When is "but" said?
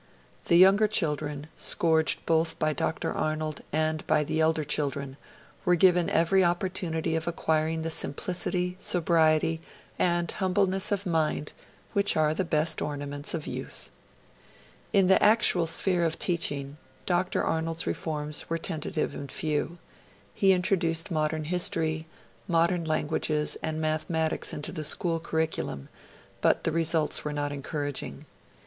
26.41-26.63